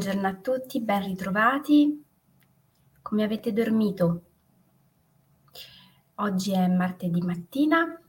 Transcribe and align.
Buongiorno 0.00 0.28
a 0.28 0.34
tutti, 0.36 0.80
ben 0.80 1.04
ritrovati. 1.04 2.04
Come 3.02 3.22
avete 3.22 3.52
dormito? 3.52 4.22
Oggi 6.14 6.54
è 6.54 6.66
martedì 6.68 7.20
mattina, 7.20 8.00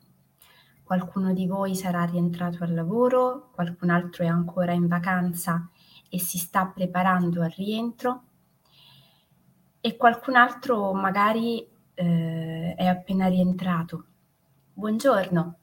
qualcuno 0.84 1.34
di 1.34 1.46
voi 1.48 1.76
sarà 1.76 2.06
rientrato 2.06 2.64
al 2.64 2.74
lavoro, 2.74 3.50
qualcun 3.54 3.90
altro 3.90 4.24
è 4.24 4.28
ancora 4.28 4.72
in 4.72 4.88
vacanza 4.88 5.70
e 6.10 6.18
si 6.18 6.38
sta 6.38 6.66
preparando 6.66 7.42
al 7.42 7.54
rientro 7.58 8.24
e 9.82 9.98
qualcun 9.98 10.36
altro 10.38 10.94
magari 10.94 11.68
eh, 11.94 12.74
è 12.74 12.86
appena 12.86 13.28
rientrato. 13.28 14.06
Buongiorno. 14.72 15.58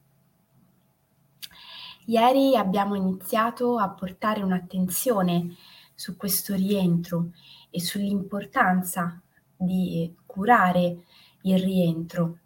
Ieri 2.04 2.54
abbiamo 2.54 2.96
iniziato 2.96 3.78
a 3.78 3.88
portare 3.88 4.42
un'attenzione 4.42 5.56
su 5.98 6.16
questo 6.16 6.54
rientro 6.54 7.30
e 7.70 7.80
sull'importanza 7.80 9.20
di 9.56 10.14
curare 10.24 11.02
il 11.42 11.58
rientro. 11.58 12.38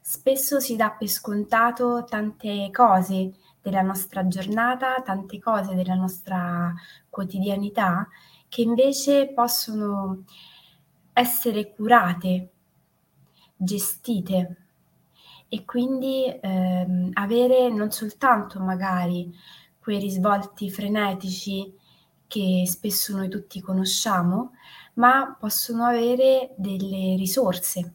Spesso 0.00 0.58
si 0.58 0.74
dà 0.74 0.90
per 0.90 1.08
scontato 1.08 2.04
tante 2.08 2.70
cose 2.72 3.34
della 3.60 3.82
nostra 3.82 4.26
giornata, 4.26 5.02
tante 5.02 5.38
cose 5.38 5.74
della 5.74 5.94
nostra 5.94 6.72
quotidianità 7.10 8.08
che 8.48 8.62
invece 8.62 9.30
possono 9.34 10.24
essere 11.12 11.74
curate, 11.74 12.52
gestite 13.54 14.56
e 15.46 15.64
quindi 15.66 16.24
ehm, 16.40 17.10
avere 17.12 17.68
non 17.68 17.90
soltanto 17.90 18.60
magari 18.60 19.30
quei 19.78 19.98
risvolti 19.98 20.70
frenetici 20.70 21.82
che 22.34 22.64
spesso 22.66 23.16
noi 23.16 23.28
tutti 23.28 23.60
conosciamo, 23.60 24.54
ma 24.94 25.36
possono 25.38 25.84
avere 25.84 26.52
delle 26.56 27.14
risorse, 27.14 27.92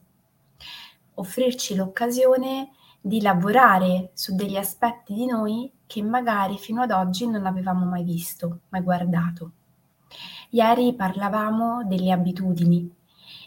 offrirci 1.12 1.74
l'occasione 1.74 2.70
di 3.02 3.20
lavorare 3.20 4.12
su 4.14 4.34
degli 4.34 4.56
aspetti 4.56 5.12
di 5.12 5.26
noi 5.26 5.70
che 5.86 6.02
magari 6.02 6.56
fino 6.56 6.80
ad 6.80 6.90
oggi 6.90 7.28
non 7.28 7.44
avevamo 7.44 7.84
mai 7.84 8.02
visto, 8.02 8.60
mai 8.70 8.80
guardato. 8.80 9.50
Ieri 10.52 10.94
parlavamo 10.94 11.84
delle 11.84 12.10
abitudini 12.10 12.90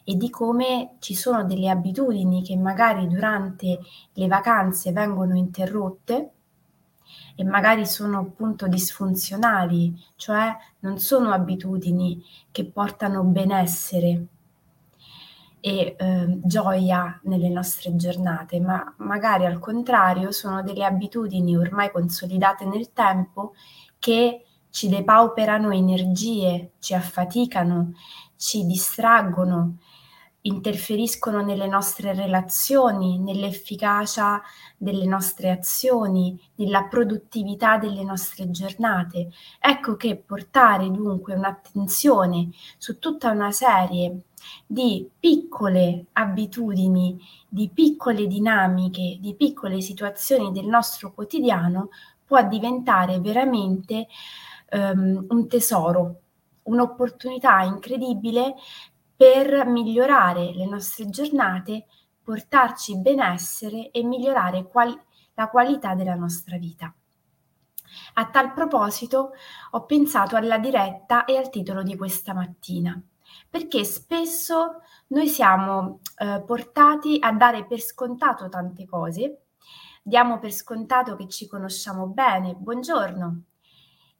e 0.04 0.16
di 0.16 0.30
come 0.30 0.98
ci 1.00 1.16
sono 1.16 1.44
delle 1.44 1.72
abitudini 1.72 2.44
che 2.44 2.56
magari 2.56 3.08
durante 3.08 3.80
le 4.14 4.28
vacanze 4.28 4.92
vengono 4.92 5.36
interrotte 5.36 6.34
e 7.36 7.44
magari 7.44 7.86
sono 7.86 8.20
appunto 8.20 8.68
disfunzionali, 8.68 9.94
cioè 10.16 10.56
non 10.80 11.00
sono 11.00 11.32
abitudini 11.32 12.24
che 12.52 12.66
portano 12.66 13.24
benessere 13.24 14.26
e 15.66 15.96
eh, 15.98 16.40
gioia 16.44 17.20
nelle 17.24 17.48
nostre 17.48 17.96
giornate, 17.96 18.60
ma 18.60 18.94
magari 18.98 19.46
al 19.46 19.60
contrario 19.60 20.32
sono 20.32 20.62
delle 20.62 20.84
abitudini 20.84 21.56
ormai 21.56 21.90
consolidate 21.90 22.66
nel 22.66 22.92
tempo 22.92 23.54
che 23.98 24.46
ci 24.70 24.90
depauperano 24.90 25.72
energie, 25.72 26.72
ci 26.80 26.94
affaticano, 26.94 27.94
ci 28.36 28.66
distraggono 28.66 29.78
interferiscono 30.46 31.42
nelle 31.42 31.68
nostre 31.68 32.14
relazioni, 32.14 33.18
nell'efficacia 33.20 34.42
delle 34.78 35.06
nostre 35.06 35.52
azioni, 35.52 36.40
nella 36.56 36.84
produttività 36.84 37.78
delle 37.78 38.04
nostre 38.04 38.50
giornate. 38.52 39.30
Ecco 39.60 39.96
che 39.96 40.16
portare 40.18 40.90
dunque 40.92 41.36
un'attenzione 41.36 42.50
su 42.78 43.00
tutta 43.00 43.32
una 43.32 43.52
serie 43.52 44.24
di 44.66 45.10
piccole 45.18 46.08
abitudini, 46.14 47.18
di 47.48 47.70
piccole 47.74 48.28
dinamiche, 48.28 49.18
di 49.22 49.36
piccole 49.36 49.80
situazioni 49.80 50.52
del 50.52 50.66
nostro 50.66 51.14
quotidiano 51.14 51.90
può 52.26 52.46
diventare 52.46 53.20
veramente 53.20 54.08
um, 54.72 55.26
un 55.30 55.48
tesoro, 55.48 56.16
un'opportunità 56.64 57.62
incredibile 57.62 58.56
per 59.24 59.66
migliorare 59.68 60.52
le 60.54 60.66
nostre 60.66 61.10
giornate, 61.10 61.86
portarci 62.22 62.98
benessere 62.98 63.90
e 63.92 64.04
migliorare 64.04 64.68
qual- 64.68 65.02
la 65.36 65.48
qualità 65.48 65.96
della 65.96 66.16
nostra 66.16 66.58
vita. 66.58 66.94
A 68.16 68.26
tal 68.26 68.52
proposito 68.52 69.32
ho 69.72 69.86
pensato 69.86 70.36
alla 70.36 70.58
diretta 70.58 71.24
e 71.24 71.38
al 71.38 71.50
titolo 71.50 71.84
di 71.84 71.96
questa 71.96 72.34
mattina, 72.34 73.02
perché 73.50 73.86
spesso 73.86 74.82
noi 75.08 75.30
siamo 75.30 76.02
eh, 76.18 76.44
portati 76.46 77.18
a 77.22 77.32
dare 77.32 77.66
per 77.66 77.80
scontato 77.80 78.50
tante 78.50 78.86
cose, 78.86 79.44
diamo 80.04 80.38
per 80.38 80.52
scontato 80.52 81.16
che 81.16 81.30
ci 81.30 81.48
conosciamo 81.48 82.08
bene, 82.08 82.56
buongiorno, 82.56 83.44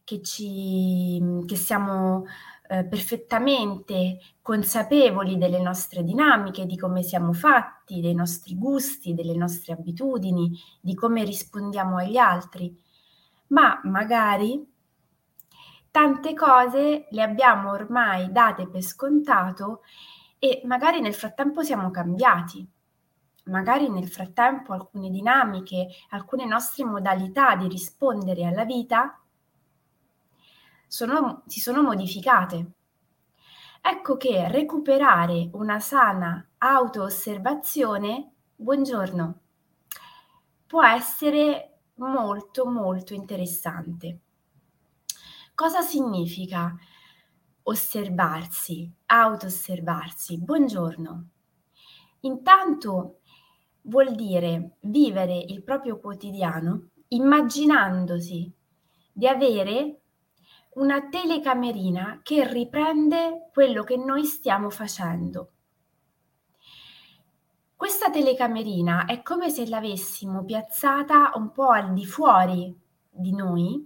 che, 0.06 0.22
ci, 0.22 1.22
che 1.46 1.56
siamo 1.58 2.26
eh, 2.68 2.86
perfettamente 2.86 4.20
consapevoli 4.42 5.38
delle 5.38 5.60
nostre 5.60 6.04
dinamiche, 6.04 6.66
di 6.66 6.78
come 6.78 7.04
siamo 7.04 7.34
fatti, 7.34 8.00
dei 8.00 8.14
nostri 8.14 8.56
gusti, 8.58 9.14
delle 9.14 9.36
nostre 9.36 9.74
abitudini, 9.74 10.58
di 10.80 10.96
come 10.96 11.24
rispondiamo 11.24 11.98
agli 11.98 12.18
altri, 12.18 12.76
ma 13.48 13.80
magari 13.84 14.66
tante 15.92 16.34
cose 16.34 17.08
le 17.10 17.22
abbiamo 17.22 17.72
ormai 17.72 18.32
date 18.32 18.68
per 18.68 18.82
scontato 18.82 19.82
e 20.40 20.62
magari 20.66 21.02
nel 21.02 21.14
frattempo 21.14 21.64
siamo 21.64 21.92
cambiati. 21.92 22.68
Magari 23.46 23.90
nel 23.90 24.08
frattempo 24.08 24.72
alcune 24.72 25.10
dinamiche, 25.10 25.88
alcune 26.10 26.46
nostre 26.46 26.86
modalità 26.86 27.56
di 27.56 27.68
rispondere 27.68 28.46
alla 28.46 28.64
vita 28.64 29.23
sono, 30.94 31.42
si 31.48 31.60
sono 31.60 31.82
modificate. 31.82 32.74
Ecco 33.82 34.16
che 34.16 34.48
recuperare 34.48 35.50
una 35.54 35.80
sana 35.80 36.48
auto-osservazione, 36.60 38.34
buongiorno, 38.56 39.40
può 40.68 40.86
essere 40.86 41.80
molto 41.96 42.68
molto 42.68 43.16
interessante. 43.16 44.20
Cosa 45.56 45.82
significa 45.82 46.76
osservarsi, 47.64 48.88
auto-osservarsi? 49.08 50.40
Buongiorno. 50.44 51.30
Intanto 52.20 53.22
vuol 53.82 54.14
dire 54.14 54.76
vivere 54.82 55.40
il 55.40 55.64
proprio 55.64 56.00
quotidiano 56.00 56.90
immaginandosi 57.08 58.54
di 59.12 59.28
avere 59.28 60.03
una 60.76 61.08
telecamerina 61.08 62.22
che 62.24 62.48
riprende 62.48 63.50
quello 63.54 63.84
che 63.84 63.98
noi 63.98 64.26
stiamo 64.26 64.70
facendo. 64.70 65.52
Questa 67.76 68.10
telecamerina 68.10 69.06
è 69.06 69.22
come 69.22 69.50
se 69.50 69.68
l'avessimo 69.68 70.44
piazzata 70.46 71.32
un 71.36 71.52
po' 71.52 71.70
al 71.70 71.94
di 71.94 72.06
fuori 72.06 72.76
di 73.10 73.34
noi 73.34 73.86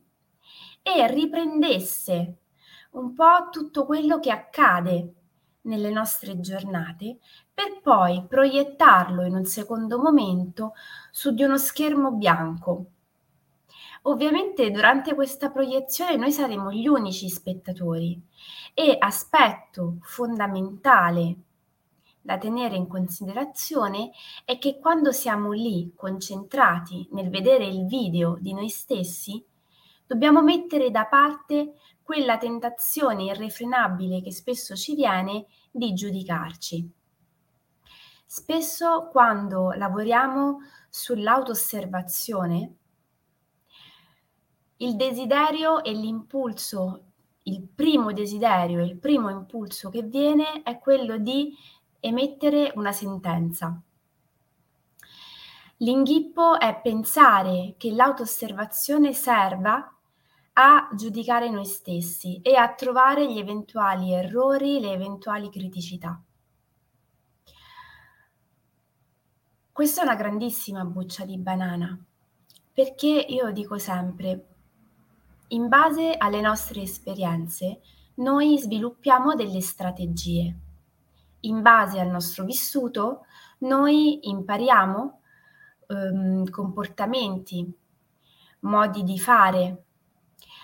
e 0.81 1.07
riprendesse 1.07 2.37
un 2.91 3.13
po' 3.13 3.49
tutto 3.51 3.85
quello 3.85 4.19
che 4.19 4.31
accade 4.31 5.13
nelle 5.61 5.89
nostre 5.89 6.39
giornate 6.39 7.17
per 7.53 7.81
poi 7.81 8.25
proiettarlo 8.27 9.23
in 9.23 9.35
un 9.35 9.45
secondo 9.45 9.99
momento 9.99 10.73
su 11.11 11.31
di 11.31 11.43
uno 11.43 11.57
schermo 11.57 12.11
bianco 12.11 12.91
Ovviamente 14.09 14.71
durante 14.71 15.13
questa 15.13 15.51
proiezione 15.51 16.15
noi 16.15 16.31
saremo 16.31 16.71
gli 16.71 16.87
unici 16.87 17.27
spettatori 17.29 18.17
e 18.73 18.95
aspetto 18.97 19.97
fondamentale 20.01 21.35
da 22.21 22.37
tenere 22.37 22.77
in 22.77 22.87
considerazione 22.87 24.11
è 24.45 24.57
che 24.59 24.79
quando 24.79 25.11
siamo 25.11 25.51
lì 25.51 25.91
concentrati 25.93 27.07
nel 27.11 27.29
vedere 27.29 27.65
il 27.65 27.85
video 27.85 28.37
di 28.39 28.53
noi 28.53 28.69
stessi, 28.69 29.43
dobbiamo 30.05 30.41
mettere 30.41 30.89
da 30.89 31.05
parte 31.05 31.73
quella 32.01 32.37
tentazione 32.37 33.25
irrefrenabile 33.25 34.21
che 34.21 34.31
spesso 34.31 34.73
ci 34.75 34.95
viene 34.95 35.47
di 35.69 35.93
giudicarci. 35.93 36.89
Spesso 38.25 39.09
quando 39.11 39.71
lavoriamo 39.71 40.59
sull'auto-osservazione, 40.89 42.75
il 44.77 44.95
desiderio 44.95 45.83
e 45.83 45.91
l'impulso, 45.93 47.03
il 47.43 47.61
primo 47.61 48.11
desiderio 48.13 48.79
e 48.79 48.85
il 48.85 48.97
primo 48.97 49.29
impulso 49.29 49.89
che 49.89 50.03
viene 50.03 50.61
è 50.63 50.77
quello 50.77 51.17
di 51.17 51.55
emettere 51.99 52.71
una 52.75 52.91
sentenza. 52.91 53.81
L'inghippo 55.77 56.59
è 56.59 56.79
pensare 56.81 57.75
che 57.77 57.91
l'autosservazione 57.91 59.13
serva 59.13 59.93
a 60.53 60.89
giudicare 60.95 61.49
noi 61.49 61.65
stessi 61.65 62.39
e 62.41 62.55
a 62.55 62.73
trovare 62.73 63.31
gli 63.31 63.37
eventuali 63.37 64.11
errori, 64.11 64.79
le 64.79 64.91
eventuali 64.91 65.49
criticità. 65.49 66.19
Questa 69.71 70.01
è 70.01 70.03
una 70.03 70.15
grandissima 70.15 70.83
buccia 70.83 71.25
di 71.25 71.37
banana, 71.37 71.95
perché 72.73 73.07
io 73.07 73.51
dico 73.51 73.77
sempre, 73.77 74.56
in 75.49 75.67
base 75.67 76.15
alle 76.17 76.41
nostre 76.41 76.81
esperienze, 76.81 77.81
noi 78.15 78.57
sviluppiamo 78.59 79.35
delle 79.35 79.61
strategie. 79.61 80.55
In 81.41 81.61
base 81.61 81.99
al 81.99 82.09
nostro 82.09 82.43
vissuto, 82.43 83.25
noi 83.59 84.27
impariamo 84.29 85.21
ehm, 85.87 86.49
comportamenti, 86.49 87.71
modi 88.61 89.03
di 89.03 89.19
fare, 89.19 89.83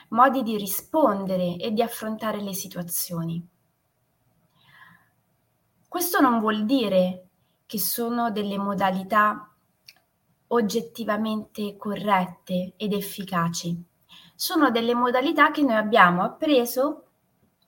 modi 0.09 0.43
di 0.43 0.57
rispondere 0.57 1.55
e 1.57 1.71
di 1.71 1.81
affrontare 1.81 2.41
le 2.41 2.53
situazioni. 2.53 3.47
Questo 5.87 6.19
non 6.19 6.39
vuol 6.39 6.65
dire 6.65 7.27
che 7.65 7.79
sono 7.79 8.31
delle 8.31 8.57
modalità 8.57 9.49
oggettivamente 10.47 11.77
corrette 11.77 12.73
ed 12.75 12.93
efficaci. 12.93 13.91
Sono 14.43 14.71
delle 14.71 14.93
modalità 14.93 15.51
che 15.51 15.61
noi 15.61 15.75
abbiamo 15.75 16.21
appreso 16.21 17.05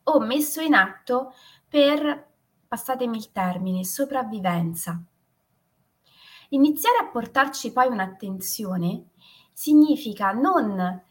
o 0.03 0.19
messo 0.19 0.59
in 0.59 0.73
atto 0.73 1.33
per, 1.69 2.31
passatemi 2.67 3.15
il 3.15 3.31
termine, 3.31 3.85
sopravvivenza. 3.85 5.01
Iniziare 6.49 6.97
a 6.97 7.07
portarci 7.07 7.71
poi 7.71 7.87
un'attenzione 7.87 9.11
significa 9.53 10.33
non 10.33 11.01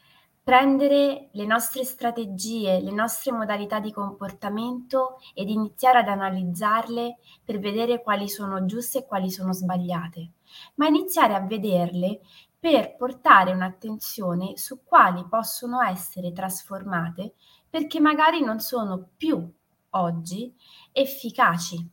prendere 0.42 1.30
le 1.32 1.46
nostre 1.46 1.82
strategie, 1.84 2.82
le 2.82 2.92
nostre 2.92 3.32
modalità 3.32 3.80
di 3.80 3.90
comportamento 3.90 5.18
ed 5.32 5.48
iniziare 5.48 6.00
ad 6.00 6.08
analizzarle 6.08 7.16
per 7.42 7.58
vedere 7.58 8.02
quali 8.02 8.28
sono 8.28 8.66
giuste 8.66 8.98
e 8.98 9.06
quali 9.06 9.30
sono 9.30 9.54
sbagliate, 9.54 10.32
ma 10.74 10.88
iniziare 10.88 11.34
a 11.34 11.40
vederle 11.40 12.20
per 12.64 12.96
portare 12.96 13.52
un'attenzione 13.52 14.56
su 14.56 14.84
quali 14.84 15.22
possono 15.28 15.82
essere 15.82 16.32
trasformate 16.32 17.34
perché 17.68 18.00
magari 18.00 18.42
non 18.42 18.58
sono 18.58 19.10
più 19.18 19.46
oggi 19.90 20.50
efficaci. 20.90 21.86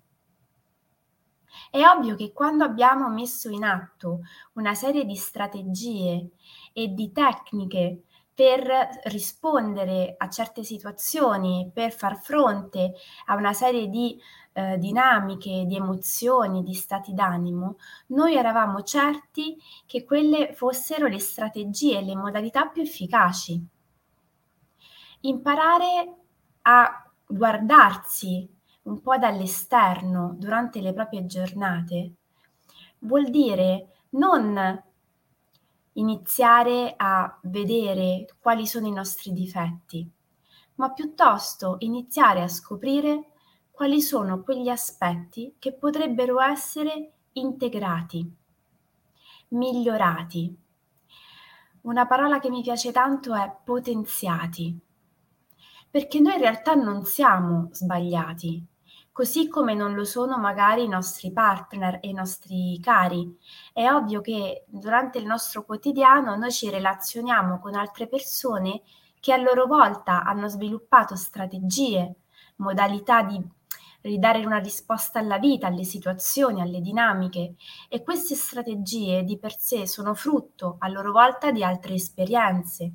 È 1.69 1.85
ovvio 1.85 2.15
che 2.15 2.31
quando 2.31 2.63
abbiamo 2.63 3.09
messo 3.09 3.49
in 3.49 3.65
atto 3.65 4.21
una 4.53 4.73
serie 4.73 5.03
di 5.03 5.17
strategie 5.17 6.29
e 6.71 6.87
di 6.87 7.11
tecniche 7.11 8.03
per 8.33 8.65
rispondere 9.07 10.15
a 10.17 10.29
certe 10.29 10.63
situazioni, 10.63 11.69
per 11.73 11.91
far 11.91 12.17
fronte 12.17 12.93
a 13.25 13.35
una 13.35 13.51
serie 13.51 13.89
di 13.89 14.17
eh, 14.53 14.77
dinamiche, 14.77 15.65
di 15.65 15.75
emozioni, 15.75 16.63
di 16.63 16.73
stati 16.73 17.13
d'animo, 17.13 17.77
noi 18.07 18.35
eravamo 18.35 18.83
certi 18.83 19.57
che 19.85 20.03
quelle 20.03 20.53
fossero 20.53 21.07
le 21.07 21.19
strategie, 21.19 22.01
le 22.01 22.15
modalità 22.15 22.67
più 22.67 22.81
efficaci. 22.81 23.65
Imparare 25.21 26.15
a 26.63 27.11
guardarsi 27.25 28.49
un 28.83 29.01
po' 29.01 29.17
dall'esterno 29.17 30.35
durante 30.37 30.81
le 30.81 30.93
proprie 30.93 31.25
giornate 31.25 32.13
vuol 32.99 33.29
dire 33.29 34.05
non 34.11 34.83
iniziare 35.93 36.93
a 36.95 37.39
vedere 37.43 38.25
quali 38.39 38.65
sono 38.65 38.87
i 38.87 38.91
nostri 38.91 39.33
difetti, 39.33 40.09
ma 40.75 40.91
piuttosto 40.91 41.75
iniziare 41.79 42.41
a 42.41 42.47
scoprire 42.47 43.30
quali 43.81 43.99
sono 43.99 44.43
quegli 44.43 44.69
aspetti 44.69 45.55
che 45.57 45.73
potrebbero 45.73 46.39
essere 46.39 47.13
integrati, 47.31 48.31
migliorati. 49.47 50.55
Una 51.81 52.05
parola 52.05 52.37
che 52.37 52.51
mi 52.51 52.61
piace 52.61 52.91
tanto 52.91 53.33
è 53.33 53.51
potenziati, 53.63 54.79
perché 55.89 56.19
noi 56.19 56.35
in 56.35 56.41
realtà 56.41 56.75
non 56.75 57.05
siamo 57.05 57.69
sbagliati, 57.71 58.63
così 59.11 59.47
come 59.47 59.73
non 59.73 59.95
lo 59.95 60.05
sono 60.05 60.37
magari 60.37 60.83
i 60.83 60.87
nostri 60.87 61.31
partner 61.31 61.97
e 62.03 62.09
i 62.09 62.13
nostri 62.13 62.79
cari. 62.79 63.35
È 63.73 63.89
ovvio 63.89 64.21
che 64.21 64.63
durante 64.67 65.17
il 65.17 65.25
nostro 65.25 65.65
quotidiano 65.65 66.35
noi 66.35 66.51
ci 66.51 66.69
relazioniamo 66.69 67.59
con 67.59 67.73
altre 67.73 68.07
persone 68.07 68.83
che 69.19 69.33
a 69.33 69.37
loro 69.37 69.65
volta 69.65 70.23
hanno 70.23 70.47
sviluppato 70.49 71.15
strategie, 71.15 72.17
modalità 72.57 73.23
di 73.23 73.59
ridare 74.01 74.45
una 74.45 74.57
risposta 74.57 75.19
alla 75.19 75.37
vita, 75.37 75.67
alle 75.67 75.83
situazioni, 75.83 76.61
alle 76.61 76.81
dinamiche 76.81 77.55
e 77.87 78.03
queste 78.03 78.35
strategie 78.35 79.23
di 79.23 79.37
per 79.37 79.57
sé 79.57 79.87
sono 79.87 80.13
frutto 80.13 80.77
a 80.79 80.87
loro 80.89 81.11
volta 81.11 81.51
di 81.51 81.63
altre 81.63 81.93
esperienze. 81.93 82.93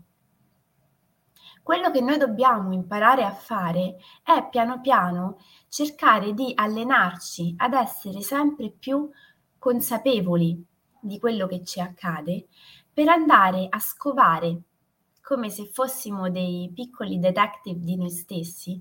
Quello 1.63 1.91
che 1.91 2.01
noi 2.01 2.17
dobbiamo 2.17 2.73
imparare 2.73 3.25
a 3.25 3.33
fare 3.33 3.97
è 4.23 4.47
piano 4.49 4.81
piano 4.81 5.39
cercare 5.69 6.33
di 6.33 6.53
allenarci 6.55 7.55
ad 7.57 7.73
essere 7.73 8.21
sempre 8.21 8.71
più 8.71 9.11
consapevoli 9.59 10.65
di 11.01 11.19
quello 11.19 11.47
che 11.47 11.65
ci 11.65 11.81
accade 11.81 12.47
per 12.93 13.09
andare 13.09 13.67
a 13.69 13.81
scovare, 13.81 14.63
come 15.21 15.51
se 15.51 15.67
fossimo 15.67 16.31
dei 16.31 16.71
piccoli 16.73 17.19
detective 17.19 17.81
di 17.81 17.97
noi 17.97 18.11
stessi, 18.11 18.81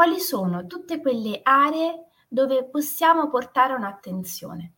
quali 0.00 0.18
sono 0.18 0.66
tutte 0.66 0.98
quelle 0.98 1.40
aree 1.42 2.06
dove 2.26 2.64
possiamo 2.64 3.28
portare 3.28 3.74
un'attenzione. 3.74 4.72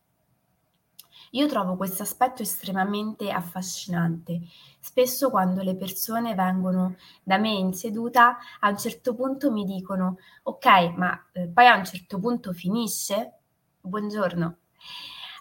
Io 1.31 1.47
trovo 1.47 1.77
questo 1.77 2.03
aspetto 2.03 2.41
estremamente 2.41 3.31
affascinante. 3.31 4.41
Spesso 4.81 5.29
quando 5.29 5.61
le 5.61 5.77
persone 5.77 6.35
vengono 6.35 6.97
da 7.23 7.37
me 7.37 7.51
in 7.51 7.71
seduta, 7.71 8.37
a 8.59 8.67
un 8.67 8.77
certo 8.77 9.15
punto 9.15 9.49
mi 9.49 9.63
dicono, 9.63 10.17
ok, 10.43 10.65
ma 10.97 11.29
eh, 11.31 11.47
poi 11.47 11.67
a 11.67 11.77
un 11.77 11.85
certo 11.85 12.19
punto 12.19 12.51
finisce? 12.51 13.37
Buongiorno. 13.79 14.57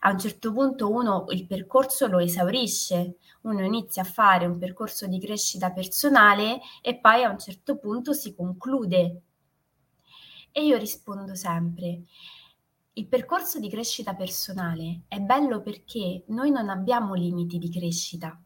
A 0.02 0.10
un 0.10 0.18
certo 0.20 0.52
punto 0.52 0.92
uno 0.92 1.24
il 1.30 1.44
percorso 1.44 2.06
lo 2.06 2.20
esaurisce, 2.20 3.16
uno 3.40 3.64
inizia 3.64 4.02
a 4.02 4.04
fare 4.04 4.46
un 4.46 4.58
percorso 4.58 5.08
di 5.08 5.18
crescita 5.18 5.72
personale 5.72 6.60
e 6.80 6.98
poi 6.98 7.24
a 7.24 7.30
un 7.30 7.38
certo 7.40 7.78
punto 7.78 8.12
si 8.12 8.32
conclude. 8.32 9.22
E 10.52 10.64
io 10.64 10.76
rispondo 10.76 11.34
sempre, 11.34 12.02
il 12.92 13.06
percorso 13.06 13.58
di 13.58 13.70
crescita 13.70 14.14
personale 14.14 15.04
è 15.08 15.18
bello 15.18 15.62
perché 15.62 16.24
noi 16.26 16.50
non 16.50 16.68
abbiamo 16.68 17.14
limiti 17.14 17.56
di 17.56 17.70
crescita. 17.70 18.38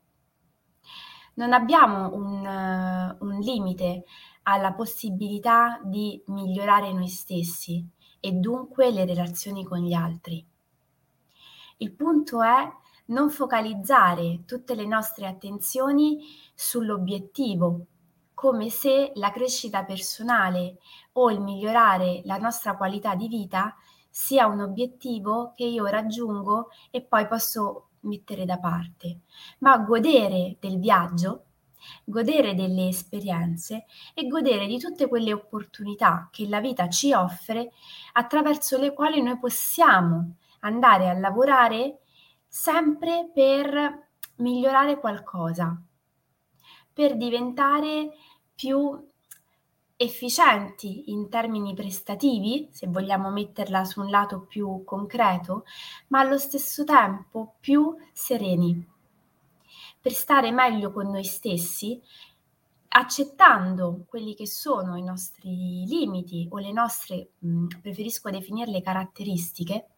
Non 1.35 1.53
abbiamo 1.53 2.15
un, 2.15 2.47
uh, 2.47 3.25
un 3.25 3.39
limite 3.41 4.05
alla 4.45 4.73
possibilità 4.73 5.81
di 5.83 6.23
migliorare 6.27 6.93
noi 6.93 7.09
stessi 7.09 7.85
e 8.21 8.33
dunque 8.33 8.93
le 8.93 9.05
relazioni 9.05 9.65
con 9.65 9.81
gli 9.81 9.93
altri. 9.93 10.47
Il 11.79 11.93
punto 11.93 12.41
è 12.41 12.71
non 13.07 13.31
focalizzare 13.31 14.45
tutte 14.47 14.77
le 14.77 14.87
nostre 14.87 15.27
attenzioni 15.27 16.21
sull'obiettivo, 16.55 17.87
come 18.37 18.69
se 18.69 19.13
la 19.15 19.31
crescita 19.31 19.83
personale 19.85 20.77
o 21.13 21.31
il 21.31 21.41
migliorare 21.41 22.21
la 22.27 22.37
nostra 22.37 22.77
qualità 22.77 23.15
di 23.15 23.29
vita 23.29 23.75
sia 24.11 24.47
un 24.47 24.61
obiettivo 24.61 25.55
che 25.57 25.65
io 25.65 25.87
raggiungo 25.87 26.69
e 26.91 27.01
poi 27.01 27.27
posso 27.29 27.89
mettere 28.01 28.45
da 28.45 28.59
parte, 28.59 29.21
ma 29.61 29.79
godere 29.79 30.59
del 30.61 30.79
viaggio, 30.79 31.45
godere 32.05 32.55
delle 32.55 32.89
esperienze 32.89 33.87
e 34.13 34.27
godere 34.27 34.67
di 34.67 34.79
tutte 34.79 35.09
quelle 35.09 35.33
opportunità 35.33 36.29
che 36.31 36.47
la 36.47 36.61
vita 36.61 36.91
ci 36.91 37.15
offre 37.15 37.71
attraverso 38.13 38.77
le 38.77 38.93
quali 38.93 39.23
noi 39.23 39.39
possiamo 39.39 40.35
andare 40.61 41.09
a 41.09 41.19
lavorare 41.19 42.01
sempre 42.47 43.31
per 43.33 44.09
migliorare 44.37 45.01
qualcosa, 45.01 45.81
per 46.97 47.19
diventare 47.19 48.09
più 48.55 49.07
efficienti 49.97 51.11
in 51.11 51.29
termini 51.29 51.75
prestativi, 51.75 52.71
se 52.73 52.87
vogliamo 52.87 53.29
metterla 53.29 53.85
su 53.85 54.01
un 54.01 54.09
lato 54.09 54.41
più 54.41 54.83
concreto, 54.83 55.67
ma 56.07 56.21
allo 56.21 56.39
stesso 56.39 56.85
tempo 56.85 57.57
più 57.61 57.95
sereni, 58.13 58.83
per 60.01 60.13
stare 60.13 60.51
meglio 60.53 60.91
con 60.91 61.11
noi 61.11 61.25
stessi, 61.25 62.01
accettando 62.89 64.07
quelli 64.09 64.35
che 64.35 64.47
sono 64.47 64.97
i 64.97 65.03
nostri 65.03 65.85
limiti 65.87 66.49
o 66.51 66.57
le 66.57 66.73
nostre, 66.73 67.33
mh, 67.41 67.67
preferisco 67.83 68.31
definirle 68.31 68.81
caratteristiche, 68.81 69.89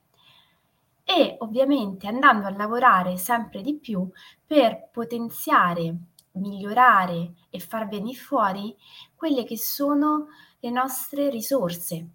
e 1.05 1.37
ovviamente 1.39 2.09
andando 2.09 2.49
a 2.49 2.57
lavorare 2.57 3.17
sempre 3.19 3.63
di 3.63 3.77
più 3.77 4.11
per 4.45 4.89
potenziare 4.91 5.97
migliorare 6.39 7.35
e 7.51 7.61
far 7.61 7.89
venire 7.89 8.19
fuori 8.19 8.77
quelle 9.15 9.45
che 9.45 9.59
sono 9.59 10.29
le 10.61 10.71
nostre 10.71 11.31
risorse, 11.31 12.09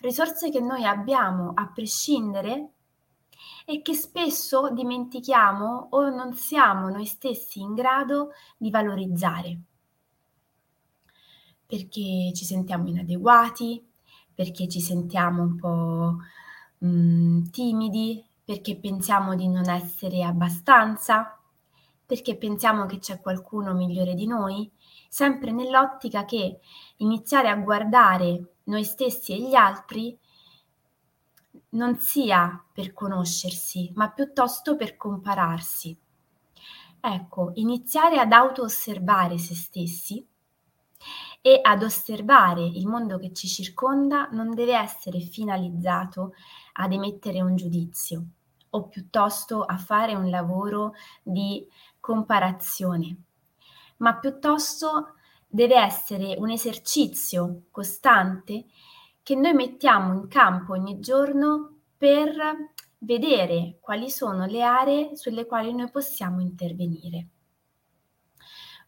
risorse 0.00 0.50
che 0.50 0.60
noi 0.60 0.84
abbiamo 0.84 1.52
a 1.54 1.70
prescindere 1.72 2.70
e 3.64 3.82
che 3.82 3.94
spesso 3.94 4.70
dimentichiamo 4.70 5.88
o 5.90 6.08
non 6.08 6.34
siamo 6.34 6.88
noi 6.88 7.06
stessi 7.06 7.60
in 7.60 7.74
grado 7.74 8.30
di 8.56 8.70
valorizzare. 8.70 9.60
Perché 11.66 12.30
ci 12.32 12.44
sentiamo 12.44 12.88
inadeguati, 12.88 13.84
perché 14.32 14.68
ci 14.68 14.80
sentiamo 14.80 15.42
un 15.42 15.56
po' 15.56 16.16
mh, 16.78 16.88
mm, 16.88 17.44
timidi, 17.46 18.24
perché 18.44 18.76
pensiamo 18.76 19.34
di 19.34 19.48
non 19.48 19.68
essere 19.68 20.22
abbastanza, 20.22 21.36
perché 22.06 22.36
pensiamo 22.36 22.86
che 22.86 22.98
c'è 22.98 23.20
qualcuno 23.20 23.74
migliore 23.74 24.14
di 24.14 24.26
noi, 24.26 24.70
sempre 25.08 25.50
nell'ottica 25.50 26.24
che 26.24 26.60
iniziare 26.98 27.48
a 27.48 27.56
guardare 27.56 28.54
noi 28.64 28.84
stessi 28.84 29.32
e 29.32 29.48
gli 29.48 29.54
altri 29.54 30.16
non 31.70 31.96
sia 31.98 32.64
per 32.72 32.92
conoscersi, 32.92 33.90
ma 33.94 34.10
piuttosto 34.10 34.76
per 34.76 34.96
compararsi. 34.96 35.96
Ecco, 37.00 37.50
iniziare 37.54 38.18
ad 38.18 38.32
auto-osservare 38.32 39.38
se 39.38 39.54
stessi 39.54 40.26
e 41.40 41.60
ad 41.62 41.82
osservare 41.82 42.64
il 42.64 42.86
mondo 42.86 43.18
che 43.18 43.32
ci 43.32 43.46
circonda 43.46 44.28
non 44.32 44.54
deve 44.54 44.76
essere 44.76 45.20
finalizzato 45.20 46.32
ad 46.72 46.92
emettere 46.92 47.40
un 47.42 47.54
giudizio 47.54 48.26
o 48.70 48.88
piuttosto 48.88 49.62
a 49.62 49.76
fare 49.76 50.14
un 50.14 50.28
lavoro 50.28 50.94
di 51.22 51.66
comparazione, 52.06 53.16
ma 53.96 54.16
piuttosto 54.16 55.14
deve 55.48 55.74
essere 55.74 56.36
un 56.38 56.50
esercizio 56.50 57.64
costante 57.72 58.66
che 59.24 59.34
noi 59.34 59.54
mettiamo 59.54 60.14
in 60.14 60.28
campo 60.28 60.74
ogni 60.74 61.00
giorno 61.00 61.78
per 61.96 62.36
vedere 62.98 63.78
quali 63.80 64.08
sono 64.08 64.46
le 64.46 64.62
aree 64.62 65.16
sulle 65.16 65.46
quali 65.46 65.74
noi 65.74 65.90
possiamo 65.90 66.40
intervenire. 66.40 67.26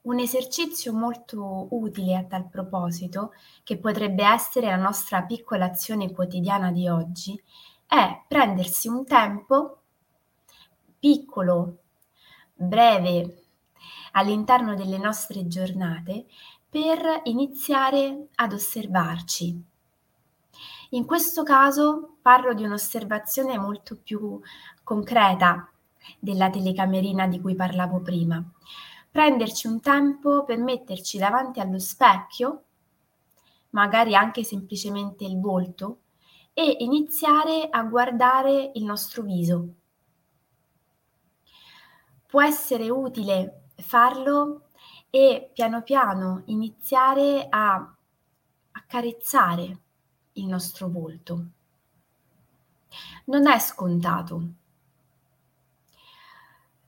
Un 0.02 0.20
esercizio 0.20 0.92
molto 0.92 1.66
utile 1.70 2.14
a 2.14 2.24
tal 2.24 2.48
proposito, 2.48 3.32
che 3.64 3.78
potrebbe 3.78 4.24
essere 4.24 4.66
la 4.66 4.76
nostra 4.76 5.24
piccola 5.24 5.64
azione 5.64 6.12
quotidiana 6.12 6.70
di 6.70 6.88
oggi, 6.88 7.42
è 7.84 8.22
prendersi 8.28 8.86
un 8.86 9.04
tempo 9.04 9.80
piccolo, 11.00 11.78
breve, 12.58 13.44
all'interno 14.12 14.74
delle 14.74 14.98
nostre 14.98 15.46
giornate 15.46 16.26
per 16.68 17.22
iniziare 17.24 18.26
ad 18.34 18.52
osservarci, 18.52 19.64
in 20.90 21.04
questo 21.04 21.42
caso 21.42 22.16
parlo 22.22 22.54
di 22.54 22.64
un'osservazione 22.64 23.58
molto 23.58 23.98
più 24.02 24.40
concreta 24.82 25.70
della 26.18 26.48
telecamerina 26.48 27.26
di 27.26 27.40
cui 27.40 27.54
parlavo 27.54 28.00
prima. 28.00 28.42
Prenderci 29.10 29.66
un 29.66 29.80
tempo 29.80 30.44
per 30.44 30.58
metterci 30.58 31.18
davanti 31.18 31.60
allo 31.60 31.78
specchio, 31.78 32.62
magari 33.70 34.14
anche 34.14 34.44
semplicemente 34.44 35.24
il 35.24 35.38
volto, 35.38 35.98
e 36.54 36.76
iniziare 36.80 37.68
a 37.70 37.82
guardare 37.84 38.70
il 38.74 38.84
nostro 38.84 39.22
viso. 39.22 39.68
Può 42.28 42.42
essere 42.42 42.90
utile 42.90 43.68
farlo 43.76 44.68
e 45.08 45.50
piano 45.54 45.80
piano 45.80 46.42
iniziare 46.46 47.46
a 47.48 47.90
accarezzare 48.72 49.78
il 50.32 50.44
nostro 50.44 50.88
volto. 50.88 51.44
Non 53.24 53.46
è 53.46 53.58
scontato. 53.58 54.42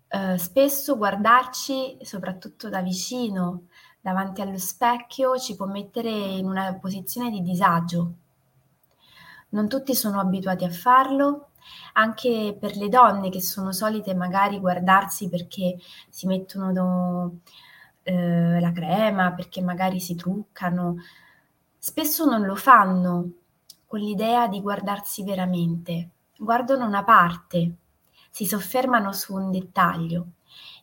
Uh, 0.08 0.36
spesso 0.36 0.98
guardarci, 0.98 1.96
soprattutto 2.02 2.68
da 2.68 2.82
vicino, 2.82 3.68
davanti 3.98 4.42
allo 4.42 4.58
specchio, 4.58 5.38
ci 5.38 5.56
può 5.56 5.64
mettere 5.64 6.10
in 6.10 6.44
una 6.44 6.74
posizione 6.74 7.30
di 7.30 7.40
disagio. 7.40 8.12
Non 9.50 9.68
tutti 9.68 9.94
sono 9.94 10.20
abituati 10.20 10.64
a 10.64 10.70
farlo, 10.70 11.49
anche 11.94 12.56
per 12.58 12.76
le 12.76 12.88
donne 12.88 13.30
che 13.30 13.40
sono 13.40 13.72
solite 13.72 14.14
magari 14.14 14.58
guardarsi 14.58 15.28
perché 15.28 15.76
si 16.08 16.26
mettono 16.26 16.72
do, 16.72 17.38
eh, 18.02 18.60
la 18.60 18.72
crema, 18.72 19.32
perché 19.32 19.60
magari 19.60 20.00
si 20.00 20.14
truccano, 20.14 20.96
spesso 21.78 22.24
non 22.24 22.42
lo 22.44 22.54
fanno 22.54 23.30
con 23.86 24.00
l'idea 24.00 24.46
di 24.48 24.60
guardarsi 24.60 25.24
veramente, 25.24 26.10
guardano 26.36 26.86
una 26.86 27.04
parte, 27.04 27.74
si 28.30 28.46
soffermano 28.46 29.12
su 29.12 29.34
un 29.34 29.50
dettaglio. 29.50 30.26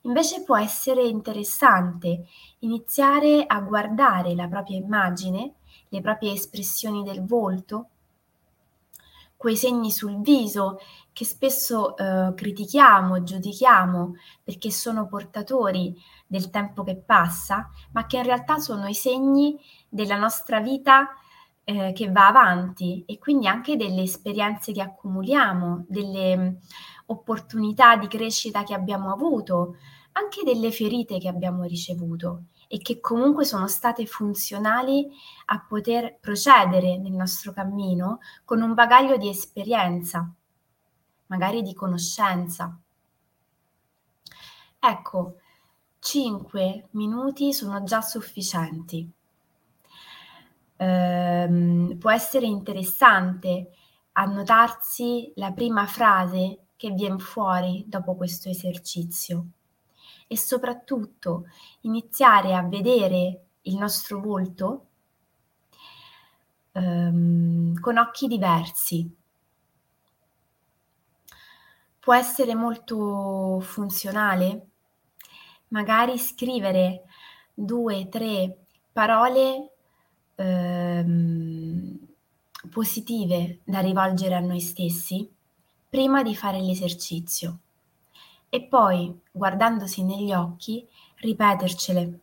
Invece 0.03 0.43
può 0.43 0.57
essere 0.57 1.05
interessante 1.05 2.25
iniziare 2.60 3.46
a 3.46 3.60
guardare 3.62 4.36
la 4.36 4.48
propria 4.48 4.77
immagine, 4.77 5.55
le 5.89 6.01
proprie 6.01 6.34
espressioni 6.34 7.03
del 7.03 7.25
volto, 7.25 7.89
quei 9.38 9.56
segni 9.56 9.91
sul 9.91 10.20
viso 10.20 10.79
che 11.13 11.24
spesso 11.25 11.96
eh, 11.96 12.34
critichiamo, 12.36 13.24
giudichiamo 13.24 14.15
perché 14.44 14.70
sono 14.72 15.08
portatori 15.08 15.96
del 16.27 16.50
tempo 16.50 16.84
che 16.84 16.96
passa, 16.96 17.70
ma 17.94 18.06
che 18.06 18.17
in 18.17 18.24
realtà 18.24 18.58
sono 18.58 18.88
i 18.88 18.94
segni 18.94 19.60
della 19.88 20.17
nostra 20.17 20.60
vita 20.60 21.10
eh, 21.63 21.91
che 21.94 22.12
va 22.12 22.27
avanti 22.27 23.03
e 23.06 23.17
quindi 23.17 23.48
anche 23.48 23.75
delle 23.75 24.01
esperienze 24.01 24.72
che 24.72 24.82
accumuliamo, 24.82 25.86
delle 25.88 26.38
mh, 26.38 26.58
opportunità 27.08 27.96
di 27.96 28.08
crescita 28.08 28.63
che 28.63 28.74
abbiamo 28.74 29.12
avuto, 29.12 29.75
anche 30.13 30.44
delle 30.44 30.72
ferite 30.72 31.20
che 31.20 31.27
abbiamo 31.27 31.63
ricevuto 31.63 32.44
e 32.67 32.79
che 32.79 33.00
comunque 33.00 33.45
sono 33.45 33.67
state 33.67 34.05
funzionali 34.05 35.07
a 35.45 35.65
poter 35.67 36.17
procedere 36.19 36.97
nel 36.97 37.13
nostro 37.13 37.53
cammino 37.53 38.19
con 38.43 38.62
un 38.62 38.74
bagaglio 38.74 39.17
di 39.17 39.29
esperienza, 39.29 40.29
magari 41.27 41.62
di 41.62 41.74
conoscenza. 41.74 42.77
Ecco, 44.79 45.36
5 46.00 46.88
minuti 46.91 47.53
sono 47.53 47.83
già 47.83 48.01
sufficienti 48.01 49.12
ehm, 50.77 51.97
può 51.97 52.12
essere 52.12 52.45
interessante 52.45 53.71
annotarsi 54.13 55.31
la 55.36 55.51
prima 55.51 55.86
frase 55.86 56.67
che 56.75 56.91
viene 56.91 57.19
fuori 57.19 57.83
dopo 57.88 58.15
questo 58.15 58.50
esercizio 58.50 59.47
e 60.27 60.38
soprattutto 60.38 61.46
iniziare 61.81 62.53
a 62.53 62.62
vedere 62.63 63.46
il 63.62 63.77
nostro 63.77 64.19
volto 64.19 64.86
ehm, 66.74 67.79
con 67.79 67.98
occhi 67.98 68.27
diversi. 68.27 69.15
Può 72.00 72.13
essere 72.13 72.55
molto 72.55 73.60
funzionale 73.62 74.67
magari 75.69 76.17
scrivere 76.17 77.03
due, 77.53 78.07
tre 78.07 78.65
parole 78.93 79.72
ehm, 80.36 82.07
positive 82.72 83.60
da 83.63 83.79
rivolgere 83.79 84.36
a 84.36 84.39
noi 84.39 84.62
stessi 84.62 85.29
prima 85.89 86.24
di 86.24 86.36
fare 86.36 86.62
l'esercizio 86.62 87.60
e 88.50 88.63
poi, 88.63 89.20
guardandosi 89.32 90.04
negli 90.04 90.34
occhi, 90.34 90.88
ripetercele. 91.16 92.20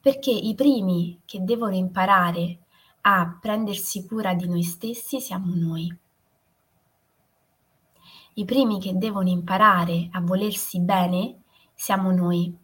Perché 0.00 0.30
i 0.30 0.54
primi 0.54 1.20
che 1.24 1.42
devono 1.42 1.74
imparare 1.74 2.58
a 3.02 3.38
prendersi 3.40 4.06
cura 4.06 4.34
di 4.34 4.48
noi 4.48 4.62
stessi 4.62 5.20
siamo 5.20 5.54
noi. 5.54 5.96
I 8.34 8.44
primi 8.44 8.78
che 8.78 8.96
devono 8.96 9.28
imparare 9.28 10.08
a 10.12 10.20
volersi 10.20 10.80
bene 10.80 11.42
siamo 11.74 12.12
noi, 12.12 12.56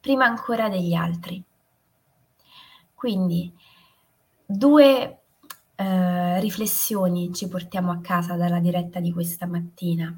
prima 0.00 0.24
ancora 0.24 0.68
degli 0.68 0.94
altri. 0.94 1.42
Quindi 2.94 3.52
due 4.44 5.20
eh, 5.80 6.40
riflessioni 6.40 7.32
ci 7.32 7.46
portiamo 7.46 7.92
a 7.92 8.00
casa 8.00 8.34
dalla 8.34 8.58
diretta 8.58 8.98
di 8.98 9.12
questa 9.12 9.46
mattina. 9.46 10.12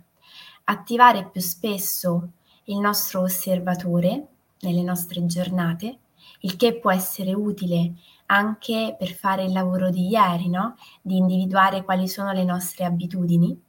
Attivare 0.65 1.29
più 1.29 1.43
spesso 1.43 2.31
il 2.65 2.79
nostro 2.79 3.21
osservatore 3.21 4.29
nelle 4.61 4.83
nostre 4.83 5.27
giornate, 5.27 5.99
il 6.41 6.57
che 6.57 6.79
può 6.79 6.91
essere 6.91 7.35
utile 7.35 7.93
anche 8.27 8.97
per 8.99 9.13
fare 9.13 9.45
il 9.45 9.53
lavoro 9.53 9.91
di 9.91 10.09
ieri, 10.09 10.49
no? 10.49 10.77
di 11.03 11.19
individuare 11.19 11.85
quali 11.85 12.09
sono 12.09 12.33
le 12.33 12.45
nostre 12.45 12.85
abitudini. 12.85 13.61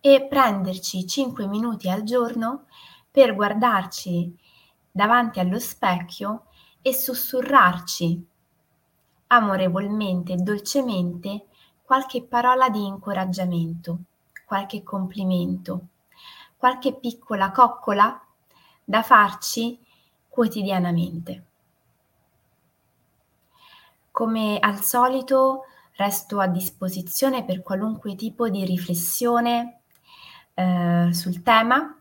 e 0.00 0.26
prenderci 0.28 1.06
5 1.06 1.46
minuti 1.46 1.88
al 1.90 2.02
giorno 2.02 2.66
per 3.10 3.34
guardarci 3.34 4.36
davanti 4.90 5.40
allo 5.40 5.58
specchio 5.58 6.44
e 6.82 6.92
sussurrarci 6.92 8.26
amorevolmente 9.28 10.34
e 10.34 10.36
dolcemente 10.36 11.46
qualche 11.82 12.22
parola 12.22 12.68
di 12.68 12.84
incoraggiamento, 12.84 13.98
qualche 14.44 14.82
complimento, 14.82 15.86
qualche 16.56 16.94
piccola 16.94 17.50
coccola 17.50 18.20
da 18.84 19.02
farci 19.02 19.78
quotidianamente. 20.28 21.44
Come 24.10 24.58
al 24.58 24.82
solito 24.82 25.64
resto 25.98 26.38
a 26.38 26.46
disposizione 26.46 27.44
per 27.44 27.62
qualunque 27.62 28.14
tipo 28.14 28.48
di 28.48 28.64
riflessione 28.64 29.80
eh, 30.54 31.08
sul 31.12 31.42
tema. 31.42 31.96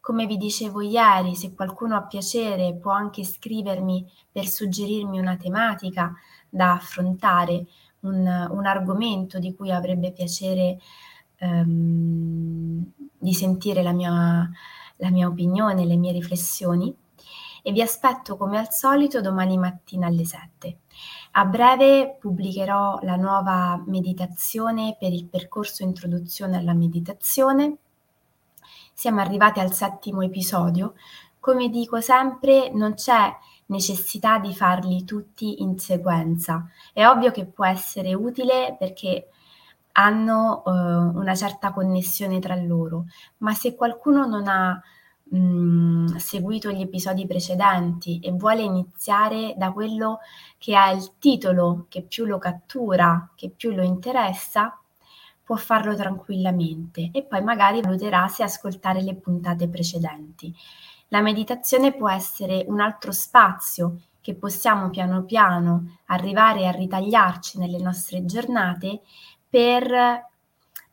Come 0.00 0.26
vi 0.26 0.36
dicevo 0.36 0.80
ieri, 0.80 1.34
se 1.34 1.52
qualcuno 1.54 1.96
ha 1.96 2.02
piacere 2.02 2.74
può 2.74 2.92
anche 2.92 3.24
scrivermi 3.24 4.08
per 4.30 4.46
suggerirmi 4.46 5.18
una 5.18 5.36
tematica 5.36 6.12
da 6.54 6.72
affrontare, 6.72 7.64
un, 8.00 8.48
un 8.50 8.66
argomento 8.66 9.38
di 9.38 9.54
cui 9.54 9.72
avrebbe 9.72 10.12
piacere 10.12 10.78
ehm, 11.38 12.84
di 13.18 13.32
sentire 13.32 13.82
la 13.82 13.92
mia, 13.92 14.50
la 14.96 15.10
mia 15.10 15.28
opinione, 15.28 15.86
le 15.86 15.96
mie 15.96 16.12
riflessioni 16.12 16.94
e 17.62 17.72
vi 17.72 17.80
aspetto 17.80 18.36
come 18.36 18.58
al 18.58 18.70
solito 18.70 19.22
domani 19.22 19.56
mattina 19.56 20.08
alle 20.08 20.24
7. 20.24 20.78
A 21.32 21.44
breve 21.46 22.18
pubblicherò 22.20 22.98
la 23.02 23.16
nuova 23.16 23.82
meditazione 23.86 24.96
per 24.98 25.12
il 25.12 25.26
percorso 25.26 25.82
introduzione 25.82 26.58
alla 26.58 26.74
meditazione. 26.74 27.76
Siamo 28.92 29.20
arrivati 29.20 29.60
al 29.60 29.72
settimo 29.72 30.20
episodio. 30.20 30.94
Come 31.40 31.70
dico 31.70 32.00
sempre, 32.00 32.70
non 32.70 32.94
c'è 32.94 33.34
necessità 33.72 34.38
di 34.38 34.54
farli 34.54 35.04
tutti 35.04 35.62
in 35.62 35.78
sequenza. 35.78 36.68
È 36.92 37.04
ovvio 37.06 37.32
che 37.32 37.46
può 37.46 37.64
essere 37.64 38.14
utile 38.14 38.76
perché 38.78 39.28
hanno 39.92 40.62
uh, 40.64 40.70
una 41.18 41.34
certa 41.34 41.72
connessione 41.72 42.38
tra 42.38 42.54
loro, 42.54 43.06
ma 43.38 43.52
se 43.54 43.74
qualcuno 43.74 44.26
non 44.26 44.46
ha 44.46 44.80
mh, 45.24 45.36
mm, 45.36 46.06
seguito 46.16 46.70
gli 46.70 46.82
episodi 46.82 47.26
precedenti 47.26 48.20
e 48.20 48.30
vuole 48.32 48.62
iniziare 48.62 49.54
da 49.56 49.72
quello 49.72 50.18
che 50.58 50.76
ha 50.76 50.90
il 50.90 51.12
titolo 51.18 51.86
che 51.88 52.02
più 52.02 52.24
lo 52.24 52.38
cattura, 52.38 53.30
che 53.34 53.50
più 53.50 53.72
lo 53.72 53.82
interessa, 53.82 54.78
può 55.44 55.56
farlo 55.56 55.94
tranquillamente 55.96 57.10
e 57.12 57.24
poi 57.24 57.42
magari 57.42 57.80
valuterà 57.82 58.28
se 58.28 58.42
ascoltare 58.42 59.02
le 59.02 59.14
puntate 59.16 59.68
precedenti. 59.68 60.54
La 61.12 61.20
meditazione 61.20 61.92
può 61.92 62.08
essere 62.08 62.64
un 62.68 62.80
altro 62.80 63.12
spazio 63.12 64.00
che 64.22 64.34
possiamo 64.34 64.88
piano 64.88 65.24
piano 65.24 65.98
arrivare 66.06 66.66
a 66.66 66.70
ritagliarci 66.70 67.58
nelle 67.58 67.76
nostre 67.76 68.24
giornate 68.24 69.02
per 69.46 69.92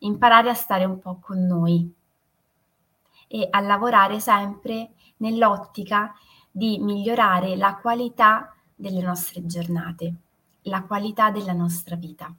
imparare 0.00 0.50
a 0.50 0.54
stare 0.54 0.84
un 0.84 0.98
po' 0.98 1.20
con 1.22 1.46
noi 1.46 1.90
e 3.28 3.46
a 3.48 3.60
lavorare 3.60 4.20
sempre 4.20 4.90
nell'ottica 5.18 6.12
di 6.50 6.78
migliorare 6.80 7.56
la 7.56 7.76
qualità 7.76 8.54
delle 8.74 9.00
nostre 9.00 9.46
giornate, 9.46 10.14
la 10.64 10.82
qualità 10.82 11.30
della 11.30 11.54
nostra 11.54 11.96
vita. 11.96 12.30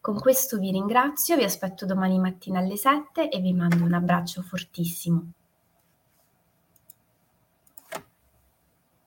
Con 0.00 0.18
questo 0.18 0.56
vi 0.58 0.70
ringrazio, 0.70 1.36
vi 1.36 1.44
aspetto 1.44 1.84
domani 1.84 2.18
mattina 2.18 2.60
alle 2.60 2.78
7 2.78 3.28
e 3.28 3.38
vi 3.40 3.52
mando 3.52 3.84
un 3.84 3.92
abbraccio 3.92 4.40
fortissimo. 4.40 5.32